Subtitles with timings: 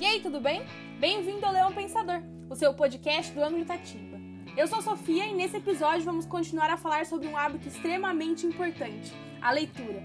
[0.00, 0.62] E aí, tudo bem?
[1.00, 4.16] Bem-vindo ao Leão Pensador, o seu podcast do Ângulo Itatimba.
[4.56, 9.12] Eu sou Sofia e nesse episódio vamos continuar a falar sobre um hábito extremamente importante,
[9.42, 10.00] a leitura.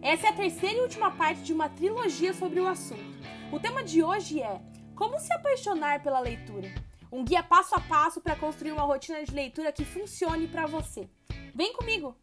[0.00, 3.18] Essa é a terceira e última parte de uma trilogia sobre o assunto.
[3.50, 4.62] O tema de hoje é
[4.94, 6.72] Como se apaixonar pela leitura?
[7.10, 11.10] Um guia passo a passo para construir uma rotina de leitura que funcione para você.
[11.52, 12.16] Vem comigo!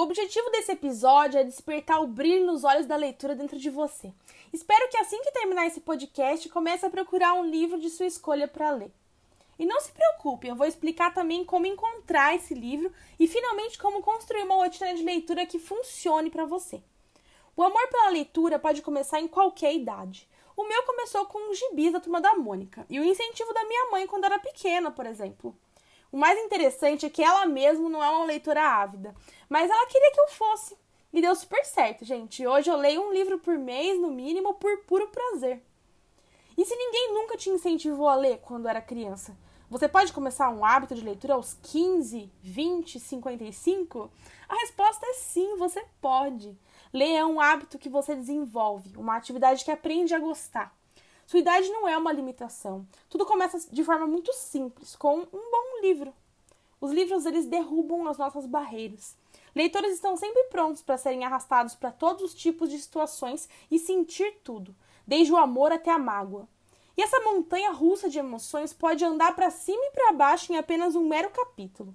[0.00, 4.10] O objetivo desse episódio é despertar o brilho nos olhos da leitura dentro de você.
[4.50, 8.48] Espero que assim que terminar esse podcast, comece a procurar um livro de sua escolha
[8.48, 8.90] para ler.
[9.58, 14.00] E não se preocupe, eu vou explicar também como encontrar esse livro e finalmente como
[14.00, 16.82] construir uma rotina de leitura que funcione para você.
[17.54, 20.26] O amor pela leitura pode começar em qualquer idade.
[20.56, 23.90] O meu começou com os gibis da turma da Mônica e o incentivo da minha
[23.90, 25.54] mãe quando era pequena, por exemplo.
[26.12, 29.14] O mais interessante é que ela mesma não é uma leitora ávida,
[29.48, 30.76] mas ela queria que eu fosse.
[31.12, 32.46] E deu super certo, gente.
[32.46, 35.62] Hoje eu leio um livro por mês, no mínimo, por puro prazer.
[36.56, 39.36] E se ninguém nunca te incentivou a ler quando era criança?
[39.68, 44.10] Você pode começar um hábito de leitura aos 15, 20, 55?
[44.48, 46.58] A resposta é sim, você pode.
[46.92, 50.76] Ler é um hábito que você desenvolve, uma atividade que aprende a gostar.
[51.30, 52.84] Sua idade não é uma limitação.
[53.08, 56.12] Tudo começa de forma muito simples, com um bom livro.
[56.80, 59.16] Os livros eles derrubam as nossas barreiras.
[59.54, 64.40] Leitores estão sempre prontos para serem arrastados para todos os tipos de situações e sentir
[64.42, 64.74] tudo,
[65.06, 66.48] desde o amor até a mágoa.
[66.96, 70.96] E essa montanha russa de emoções pode andar para cima e para baixo em apenas
[70.96, 71.94] um mero capítulo.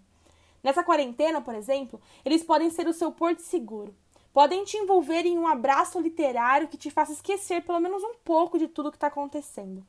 [0.64, 3.94] Nessa quarentena, por exemplo, eles podem ser o seu porto seguro
[4.36, 8.60] podem te envolver em um abraço literário que te faça esquecer pelo menos um pouco
[8.60, 9.82] de tudo que está acontecendo.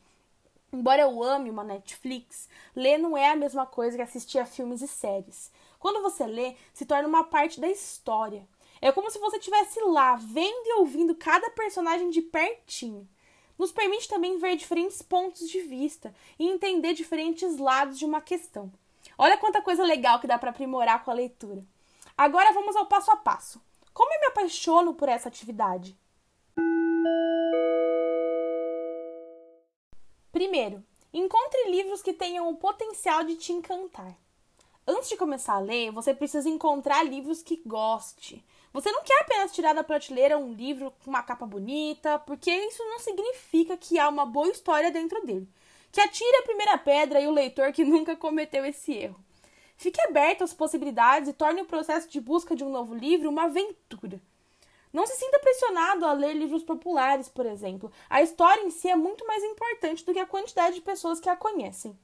[0.73, 4.83] Embora eu ame uma Netflix, ler não é a mesma coisa que assistir a filmes
[4.83, 5.51] e séries.
[5.81, 8.47] Quando você lê, se torna uma parte da história.
[8.81, 13.09] É como se você estivesse lá, vendo e ouvindo cada personagem de pertinho.
[13.59, 18.73] Nos permite também ver diferentes pontos de vista e entender diferentes lados de uma questão.
[19.19, 21.65] Olha quanta coisa legal que dá para aprimorar com a leitura.
[22.17, 23.61] Agora vamos ao passo a passo.
[23.97, 25.99] Como eu me apaixono por essa atividade?
[30.31, 30.85] Primeiro,
[31.15, 34.15] encontre livros que tenham o potencial de te encantar.
[34.87, 38.45] Antes de começar a ler, você precisa encontrar livros que goste.
[38.71, 42.85] Você não quer apenas tirar da prateleira um livro com uma capa bonita, porque isso
[42.85, 45.49] não significa que há uma boa história dentro dele.
[45.91, 49.26] Que atire a primeira pedra e o leitor que nunca cometeu esse erro.
[49.77, 53.45] Fique aberto às possibilidades e torne o processo de busca de um novo livro uma
[53.45, 54.21] aventura.
[54.93, 57.93] Não se sinta pressionado a ler livros populares, por exemplo.
[58.09, 61.29] A história em si é muito mais importante do que a quantidade de pessoas que
[61.29, 61.99] a conhecem.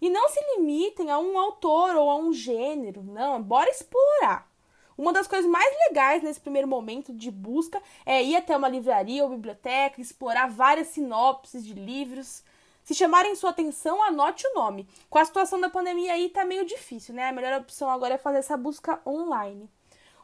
[0.00, 4.48] E não se limitem a um autor ou a um gênero, não, bora explorar.
[4.96, 9.22] Uma das coisas mais legais nesse primeiro momento de busca é ir até uma livraria
[9.22, 12.42] ou biblioteca, explorar várias sinopses de livros,
[12.88, 14.88] se chamarem sua atenção, anote o nome.
[15.10, 17.28] Com a situação da pandemia aí tá meio difícil, né?
[17.28, 19.68] A melhor opção agora é fazer essa busca online.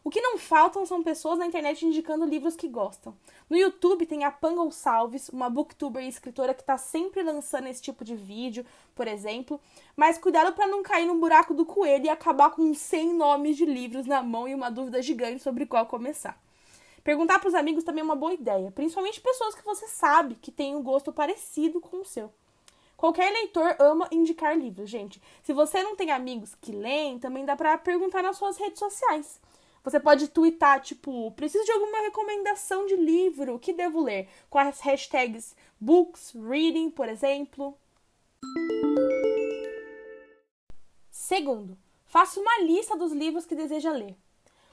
[0.02, 3.14] O que não faltam são pessoas na internet indicando livros que gostam.
[3.50, 7.82] No YouTube tem a Pan Gonçalves, uma booktuber e escritora que está sempre lançando esse
[7.82, 8.64] tipo de vídeo,
[8.94, 9.60] por exemplo.
[9.94, 13.66] Mas cuidado para não cair no buraco do coelho e acabar com 100 nomes de
[13.66, 16.42] livros na mão e uma dúvida gigante sobre qual começar.
[17.02, 20.50] Perguntar para os amigos também é uma boa ideia, principalmente pessoas que você sabe que
[20.50, 22.32] têm um gosto parecido com o seu.
[22.96, 25.20] Qualquer leitor ama indicar livros, gente.
[25.42, 29.40] Se você não tem amigos que leem, também dá para perguntar nas suas redes sociais.
[29.82, 34.28] Você pode twittar, tipo, preciso de alguma recomendação de livro, que devo ler?
[34.48, 37.76] Com as hashtags books, reading, por exemplo.
[41.10, 44.16] Segundo, faça uma lista dos livros que deseja ler.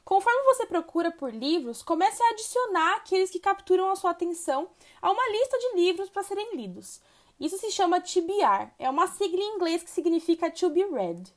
[0.06, 4.70] Conforme você procura por livros, comece a adicionar aqueles que capturam a sua atenção
[5.02, 7.02] a uma lista de livros para serem lidos.
[7.42, 11.36] Isso se chama TBR, é uma sigla em inglês que significa to be read.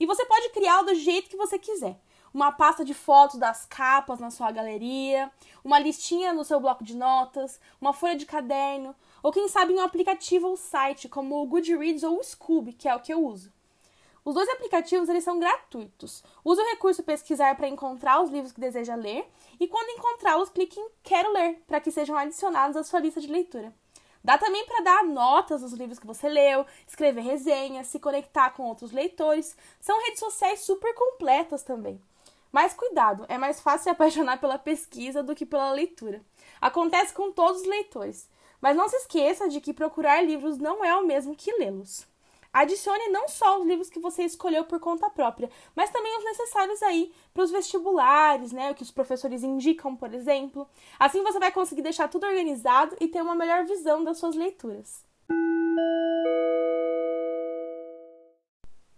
[0.00, 1.96] E você pode criá-lo do jeito que você quiser.
[2.34, 5.30] Uma pasta de fotos das capas na sua galeria,
[5.62, 9.78] uma listinha no seu bloco de notas, uma folha de caderno, ou quem sabe um
[9.78, 13.52] aplicativo ou site como o Goodreads ou o Scooby, que é o que eu uso.
[14.24, 16.24] Os dois aplicativos eles são gratuitos.
[16.44, 19.24] Use o recurso pesquisar para encontrar os livros que deseja ler
[19.60, 23.28] e quando encontrá-los clique em quero ler para que sejam adicionados à sua lista de
[23.28, 23.72] leitura.
[24.24, 28.62] Dá também para dar notas nos livros que você leu, escrever resenhas, se conectar com
[28.62, 29.54] outros leitores.
[29.78, 32.00] São redes sociais super completas também.
[32.50, 36.22] Mas cuidado, é mais fácil se apaixonar pela pesquisa do que pela leitura.
[36.58, 38.26] Acontece com todos os leitores.
[38.62, 42.06] Mas não se esqueça de que procurar livros não é o mesmo que lê-los.
[42.54, 46.80] Adicione não só os livros que você escolheu por conta própria, mas também os necessários
[46.84, 48.70] aí para os vestibulares, né?
[48.70, 50.68] O que os professores indicam, por exemplo.
[50.96, 55.04] Assim você vai conseguir deixar tudo organizado e ter uma melhor visão das suas leituras.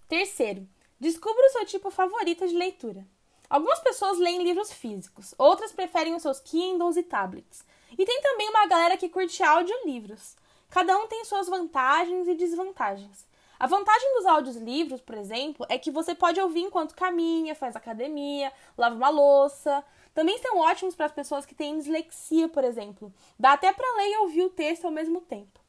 [0.07, 0.69] Terceiro,
[1.01, 3.07] descubra o seu tipo favorito de leitura.
[3.49, 7.65] Algumas pessoas leem livros físicos, outras preferem os seus Kindles e tablets.
[7.97, 10.37] E tem também uma galera que curte audiolivros.
[10.69, 13.25] Cada um tem suas vantagens e desvantagens.
[13.59, 18.53] A vantagem dos audiolivros, por exemplo, é que você pode ouvir enquanto caminha, faz academia,
[18.77, 19.83] lava uma louça.
[20.15, 23.13] Também são ótimos para as pessoas que têm dislexia, por exemplo.
[23.39, 25.61] Dá até para ler e ouvir o texto ao mesmo tempo.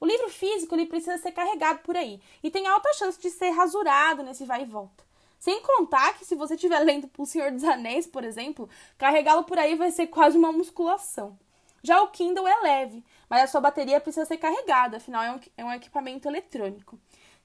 [0.00, 3.50] O livro físico ele precisa ser carregado por aí e tem alta chance de ser
[3.50, 5.04] rasurado nesse vai e volta.
[5.38, 8.68] Sem contar que se você estiver lendo O Senhor dos Anéis, por exemplo,
[8.98, 11.38] carregá-lo por aí vai ser quase uma musculação.
[11.82, 15.40] Já o Kindle é leve, mas a sua bateria precisa ser carregada, afinal é um,
[15.56, 16.98] é um equipamento eletrônico.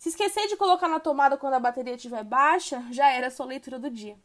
[0.06, 3.48] Se esquecer de colocar na tomada quando a bateria estiver baixa, já era a sua
[3.48, 4.16] leitura do dia.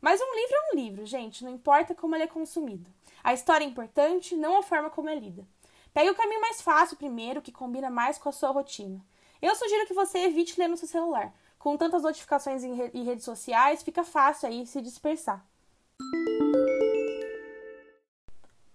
[0.00, 2.90] Mas um livro é um livro, gente, não importa como ele é consumido.
[3.22, 5.46] A história é importante, não a forma como é lida.
[5.92, 8.98] Pegue o caminho mais fácil primeiro, que combina mais com a sua rotina.
[9.42, 11.34] Eu sugiro que você evite ler no seu celular.
[11.58, 15.44] Com tantas notificações em, re em redes sociais, fica fácil aí se dispersar.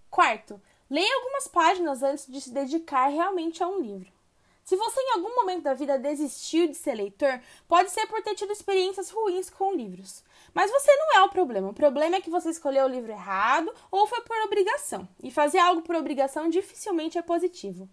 [0.08, 4.15] Quarto, leia algumas páginas antes de se dedicar realmente a um livro.
[4.66, 8.34] Se você em algum momento da vida desistiu de ser leitor, pode ser por ter
[8.34, 10.24] tido experiências ruins com livros.
[10.52, 11.68] Mas você não é o problema.
[11.68, 15.08] O problema é que você escolheu o livro errado ou foi por obrigação.
[15.22, 17.88] E fazer algo por obrigação dificilmente é positivo.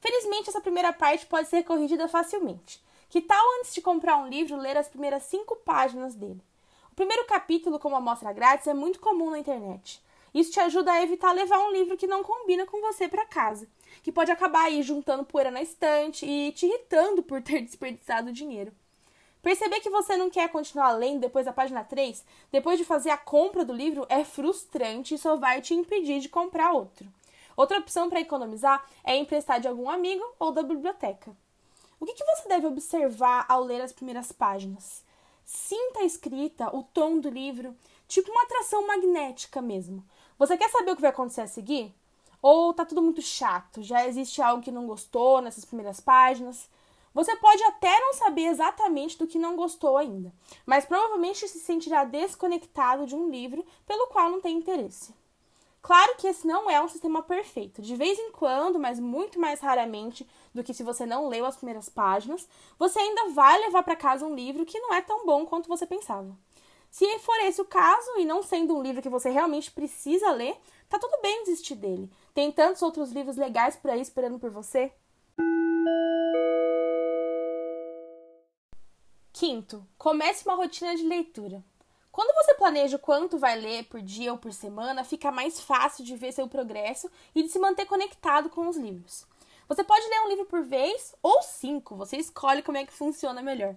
[0.00, 2.84] Felizmente, essa primeira parte pode ser corrigida facilmente.
[3.08, 6.42] Que tal, antes de comprar um livro, ler as primeiras cinco páginas dele?
[6.90, 10.02] O primeiro capítulo, como amostra grátis, é muito comum na internet.
[10.34, 13.68] Isso te ajuda a evitar levar um livro que não combina com você para casa,
[14.02, 18.72] que pode acabar aí juntando poeira na estante e te irritando por ter desperdiçado dinheiro.
[19.42, 23.16] Perceber que você não quer continuar lendo depois da página 3, depois de fazer a
[23.16, 27.06] compra do livro, é frustrante e só vai te impedir de comprar outro.
[27.56, 31.30] Outra opção para economizar é emprestar de algum amigo ou da biblioteca.
[31.98, 35.02] O que, que você deve observar ao ler as primeiras páginas?
[35.44, 37.74] Sinta a escrita, o tom do livro,
[38.08, 40.04] tipo uma atração magnética mesmo.
[40.38, 41.94] Você quer saber o que vai acontecer a seguir?
[42.40, 43.82] Ou tá tudo muito chato?
[43.82, 46.68] Já existe algo que não gostou nessas primeiras páginas?
[47.14, 50.32] Você pode até não saber exatamente do que não gostou ainda,
[50.66, 55.14] mas provavelmente se sentirá desconectado de um livro pelo qual não tem interesse.
[55.86, 57.80] Claro que esse não é um sistema perfeito.
[57.80, 61.56] De vez em quando, mas muito mais raramente do que se você não leu as
[61.56, 65.46] primeiras páginas, você ainda vai levar para casa um livro que não é tão bom
[65.46, 66.36] quanto você pensava.
[66.90, 70.56] Se for esse o caso, e não sendo um livro que você realmente precisa ler,
[70.88, 72.10] tá tudo bem desistir dele.
[72.34, 74.92] Tem tantos outros livros legais por aí esperando por você.
[79.32, 81.62] Quinto, comece uma rotina de leitura.
[82.10, 86.16] Quando você planeja quanto vai ler por dia ou por semana, fica mais fácil de
[86.16, 89.26] ver seu progresso e de se manter conectado com os livros.
[89.68, 93.42] Você pode ler um livro por vez ou cinco, você escolhe como é que funciona
[93.42, 93.76] melhor.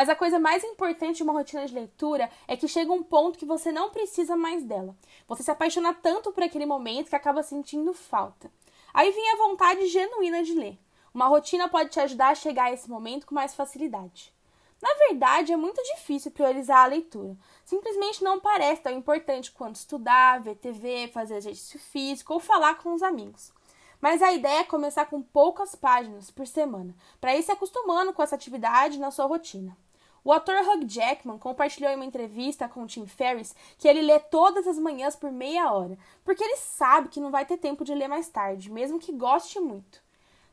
[0.00, 3.38] Mas a coisa mais importante de uma rotina de leitura é que chega um ponto
[3.38, 4.96] que você não precisa mais dela.
[5.28, 8.50] Você se apaixona tanto por aquele momento que acaba sentindo falta.
[8.94, 10.78] Aí vem a vontade genuína de ler.
[11.12, 14.32] Uma rotina pode te ajudar a chegar a esse momento com mais facilidade.
[14.80, 17.36] Na verdade, é muito difícil priorizar a leitura.
[17.62, 22.94] Simplesmente não parece tão importante quanto estudar, ver TV, fazer exercício físico ou falar com
[22.94, 23.52] os amigos.
[24.00, 28.22] Mas a ideia é começar com poucas páginas por semana, para ir se acostumando com
[28.22, 29.76] essa atividade na sua rotina.
[30.22, 34.66] O ator Hugh Jackman compartilhou em uma entrevista com Tim Ferriss que ele lê todas
[34.66, 38.08] as manhãs por meia hora, porque ele sabe que não vai ter tempo de ler
[38.08, 40.02] mais tarde, mesmo que goste muito.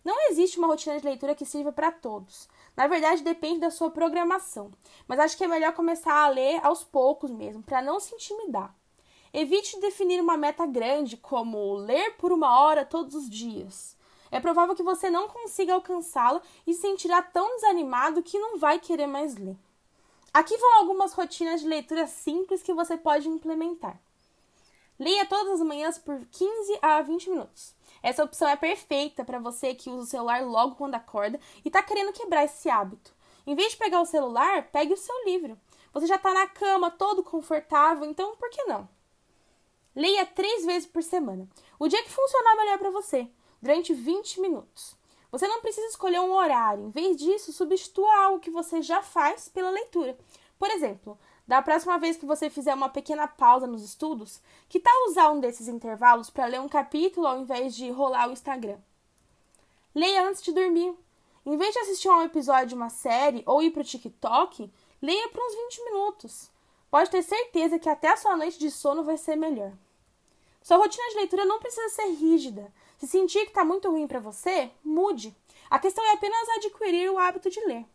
[0.05, 2.47] Não existe uma rotina de leitura que sirva para todos.
[2.77, 4.71] Na verdade, depende da sua programação,
[5.05, 8.73] mas acho que é melhor começar a ler aos poucos mesmo, para não se intimidar.
[9.33, 13.96] Evite definir uma meta grande, como ler por uma hora todos os dias.
[14.31, 18.79] É provável que você não consiga alcançá-la e se sentirá tão desanimado que não vai
[18.79, 19.57] querer mais ler.
[20.33, 23.99] Aqui vão algumas rotinas de leitura simples que você pode implementar.
[24.99, 27.75] Leia todas as manhãs por 15 a 20 minutos.
[28.01, 31.81] Essa opção é perfeita para você que usa o celular logo quando acorda e está
[31.83, 33.13] querendo quebrar esse hábito.
[33.45, 35.57] Em vez de pegar o celular, pegue o seu livro.
[35.93, 38.89] Você já está na cama, todo confortável, então por que não?
[39.95, 41.47] Leia três vezes por semana.
[41.79, 43.27] O dia que funcionar melhor para você,
[43.61, 44.95] durante 20 minutos.
[45.31, 46.85] Você não precisa escolher um horário.
[46.85, 50.17] Em vez disso, substitua algo que você já faz pela leitura.
[50.57, 54.93] Por exemplo, da próxima vez que você fizer uma pequena pausa nos estudos, que tal
[55.09, 58.77] usar um desses intervalos para ler um capítulo ao invés de rolar o Instagram?
[59.93, 60.93] Leia antes de dormir.
[61.45, 64.71] Em vez de assistir a um episódio de uma série ou ir para o TikTok,
[65.01, 66.51] leia por uns 20 minutos.
[66.89, 69.71] Pode ter certeza que até a sua noite de sono vai ser melhor.
[70.67, 72.73] Sua rotina de leitura não precisa ser rígida.
[72.97, 75.33] Se sentir que está muito ruim para você, mude.
[75.69, 77.85] A questão é apenas adquirir o hábito de ler.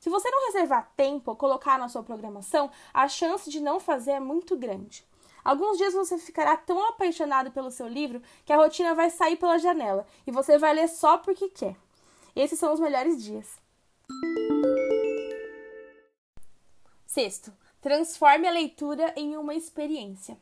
[0.00, 4.12] Se você não reservar tempo ou colocar na sua programação, a chance de não fazer
[4.12, 5.06] é muito grande.
[5.44, 9.58] Alguns dias você ficará tão apaixonado pelo seu livro que a rotina vai sair pela
[9.58, 11.76] janela e você vai ler só porque quer.
[12.34, 13.60] Esses são os melhores dias.
[17.04, 20.38] Sexto, transforme a leitura em uma experiência.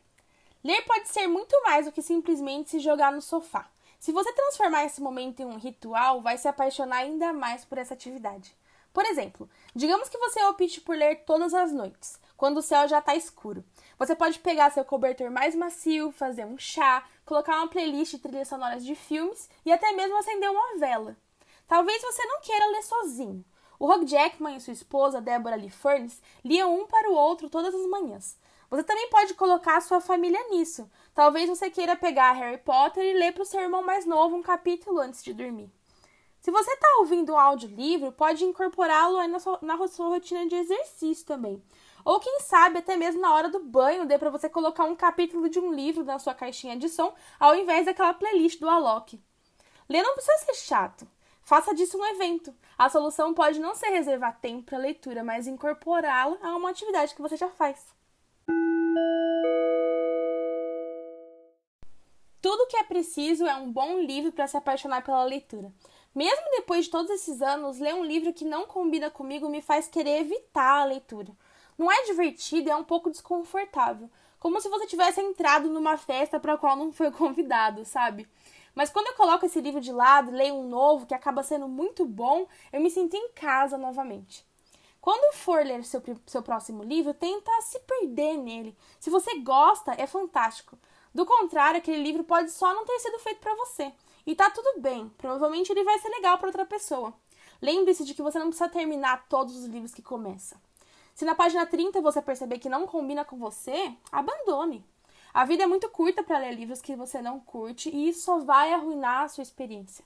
[0.63, 3.71] Ler pode ser muito mais do que simplesmente se jogar no sofá.
[3.99, 7.95] Se você transformar esse momento em um ritual, vai se apaixonar ainda mais por essa
[7.95, 8.55] atividade.
[8.93, 12.99] Por exemplo, digamos que você opte por ler todas as noites, quando o céu já
[12.99, 13.65] está escuro.
[13.99, 18.49] Você pode pegar seu cobertor mais macio, fazer um chá, colocar uma playlist de trilhas
[18.49, 21.17] sonoras de filmes e até mesmo acender uma vela.
[21.67, 23.45] Talvez você não queira ler sozinho.
[23.79, 27.75] O Hugh Jackman e sua esposa, Deborah Lee Furness, liam um para o outro todas
[27.75, 28.37] as manhãs.
[28.71, 30.89] Você também pode colocar a sua família nisso.
[31.13, 34.43] Talvez você queira pegar Harry Potter e ler para o seu irmão mais novo um
[34.43, 35.69] capítulo antes de dormir.
[36.41, 41.27] Se você está ouvindo um audiolivro, pode incorporá-lo na sua, na sua rotina de exercício
[41.27, 41.61] também.
[42.05, 45.49] Ou quem sabe até mesmo na hora do banho dê para você colocar um capítulo
[45.49, 49.21] de um livro na sua caixinha de som ao invés daquela playlist do Alok.
[49.89, 51.07] Ler não precisa ser chato.
[51.43, 52.55] Faça disso um evento.
[52.79, 57.21] A solução pode não ser reservar tempo para leitura, mas incorporá-la a uma atividade que
[57.21, 58.00] você já faz.
[62.41, 65.73] Tudo que é preciso é um bom livro para se apaixonar pela leitura.
[66.15, 69.87] Mesmo depois de todos esses anos, ler um livro que não combina comigo me faz
[69.87, 71.31] querer evitar a leitura.
[71.79, 74.11] Não é divertido é um pouco desconfortável.
[74.39, 78.27] Como se você tivesse entrado numa festa para a qual não foi convidado, sabe?
[78.75, 82.05] Mas quando eu coloco esse livro de lado, leio um novo que acaba sendo muito
[82.07, 84.45] bom, eu me sinto em casa novamente.
[85.01, 88.77] Quando for ler seu, seu próximo livro, tenta se perder nele.
[88.99, 90.79] Se você gosta, é fantástico.
[91.15, 93.93] Do contrário, aquele livro pode só não ter sido feito para você.
[94.27, 97.15] E tá tudo bem, provavelmente ele vai ser legal para outra pessoa.
[97.61, 100.61] Lembre-se de que você não precisa terminar todos os livros que começa.
[101.15, 104.85] Se na página 30 você perceber que não combina com você, abandone.
[105.33, 108.39] A vida é muito curta para ler livros que você não curte e isso só
[108.39, 110.05] vai arruinar a sua experiência.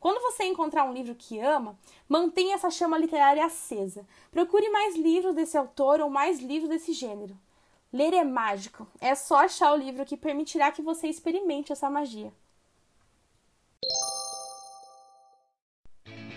[0.00, 1.78] Quando você encontrar um livro que ama,
[2.08, 4.06] mantenha essa chama literária acesa.
[4.30, 7.36] Procure mais livros desse autor ou mais livros desse gênero.
[7.92, 8.86] Ler é mágico.
[9.00, 12.32] É só achar o livro que permitirá que você experimente essa magia.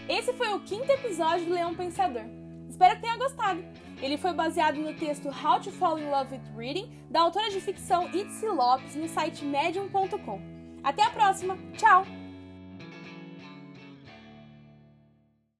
[0.09, 2.23] Esse foi o quinto episódio do Leão Pensador.
[2.69, 3.63] Espero que tenha gostado.
[4.01, 7.61] Ele foi baseado no texto How to Fall in Love with Reading, da autora de
[7.61, 10.41] ficção Itzy Lopes, no site medium.com.
[10.83, 11.57] Até a próxima!
[11.77, 12.20] Tchau!